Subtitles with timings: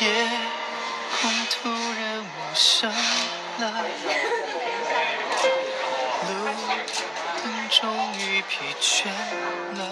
[0.00, 0.06] 夜
[1.20, 2.88] 空突然无声
[3.58, 3.84] 了，
[6.28, 6.30] 路
[7.42, 9.08] 灯终于疲倦
[9.76, 9.82] 了，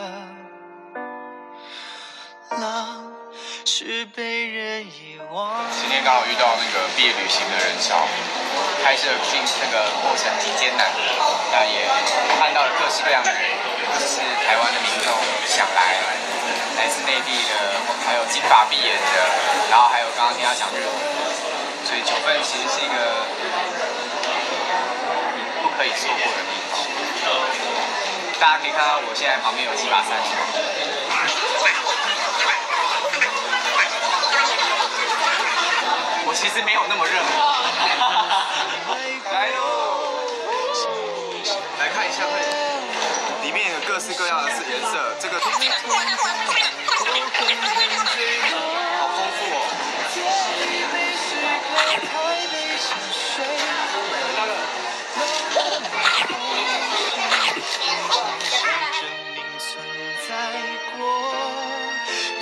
[2.61, 3.03] 浪
[3.65, 5.65] 是被人遗忘。
[5.81, 8.07] 今天刚好遇到那个毕业旅行的人潮，
[8.85, 11.01] 拍摄并那个过程挺艰难的，
[11.51, 11.85] 那也
[12.39, 13.41] 看到了各式各样的人，
[13.99, 15.13] 就是台湾的民众
[15.49, 15.99] 想来，
[16.75, 17.55] 来自内地的，
[18.05, 19.31] 还有金发碧眼的，
[19.71, 20.91] 然后还有刚刚听他讲日文，
[21.87, 22.97] 所以九份其实是一个
[25.63, 26.75] 不可以错过的地方。
[28.39, 30.11] 大家可以看到我现在旁边有七八三。
[36.29, 37.13] 我其实没有那么热。
[39.33, 39.61] 来喽，
[41.79, 42.23] 来看一下，
[43.43, 45.41] 里面有各式各样的颜色，这个
[52.01, 52.09] 台
[52.53, 53.35] 北沉睡，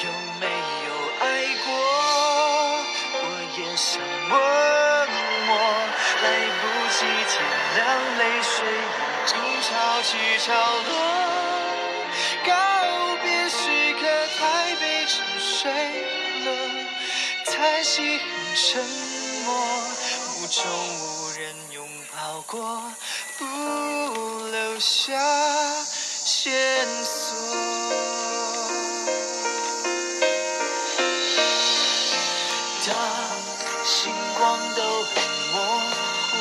[0.03, 0.07] 有
[0.41, 0.43] 没
[0.87, 0.89] 有
[1.21, 1.25] 爱
[1.65, 1.67] 过？
[3.17, 3.19] 我
[3.57, 3.87] 也想
[4.31, 4.33] 问
[5.49, 5.51] 我，
[6.23, 6.27] 来
[6.61, 6.97] 不及
[7.31, 7.33] 天
[7.77, 7.79] 亮，
[8.19, 9.33] 泪水已经
[9.63, 9.69] 潮
[10.03, 10.09] 起
[10.45, 10.47] 潮
[10.89, 10.91] 落。
[12.45, 12.49] 告
[13.23, 13.55] 别时
[13.95, 14.03] 刻，
[14.39, 14.41] 台
[14.81, 15.63] 北沉睡
[16.45, 16.47] 了，
[17.47, 17.53] 叹
[17.85, 18.23] 息很
[18.55, 18.63] 沉
[19.45, 19.55] 默，
[20.41, 20.63] 无中
[21.01, 22.83] 无人拥抱过，
[23.39, 23.45] 不
[24.49, 25.13] 留下
[25.85, 27.37] 线索。
[32.87, 32.95] 当
[33.85, 35.13] 星光都很
[35.53, 35.55] 模
[36.31, 36.33] 糊，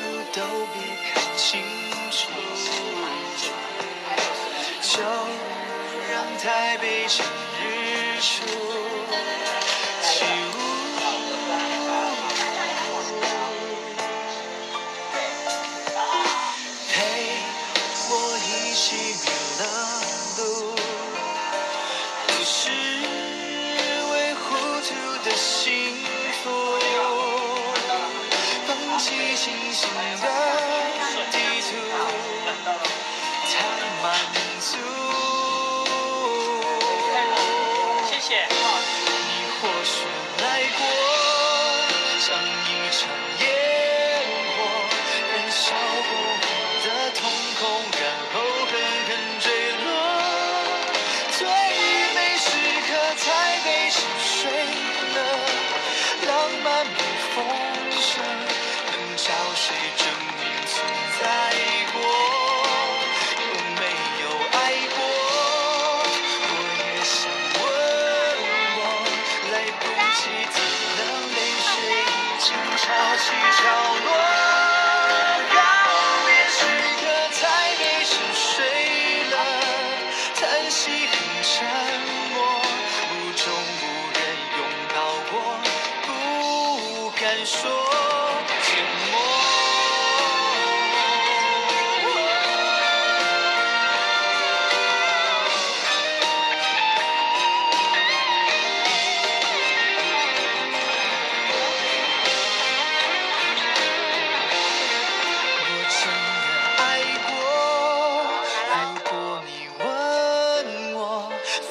[0.00, 0.36] 路都
[0.72, 0.76] 别
[1.12, 1.48] 看清
[2.10, 2.18] 楚，
[4.82, 4.94] 就
[6.10, 7.26] 让台北趁
[7.60, 7.62] 日
[8.20, 8.44] 出
[10.02, 10.54] 起舞。
[16.92, 16.92] 陪
[18.10, 18.12] 我
[18.44, 18.84] 一起
[19.22, 19.24] 迷
[19.58, 19.62] 了
[20.36, 20.40] 路，
[22.26, 22.58] 不是
[24.12, 24.38] 为糊
[24.82, 24.88] 涂
[25.24, 25.64] 的幸
[26.42, 26.44] 福，
[28.66, 29.42] 放弃清
[29.72, 29.88] 醒
[30.20, 30.29] 的
[73.20, 73.62] 潮起潮
[74.04, 74.08] 落。
[75.52, 75.56] 告
[76.24, 76.58] 别时
[77.00, 77.04] 刻，
[77.38, 77.40] 太
[77.76, 78.48] 美沉睡
[79.30, 79.34] 了，
[80.36, 81.52] 叹息很沉
[82.32, 82.36] 默，
[83.12, 83.82] 无中无
[84.16, 84.18] 人
[84.56, 84.58] 拥
[84.94, 84.96] 抱
[85.30, 85.32] 过，
[86.06, 87.60] 不敢说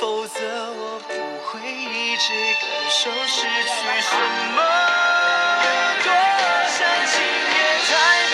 [0.10, 1.14] 否则我不
[1.46, 4.18] 会一直感受失去什
[4.56, 4.60] 么。
[6.02, 6.10] 多
[6.66, 7.94] 想今夜台
[8.32, 8.34] 北